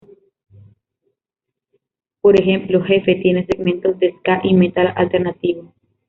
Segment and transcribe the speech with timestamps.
[2.21, 5.71] Por ejemplo, "Jefe" tiene segmentos de ska y metal alternativo.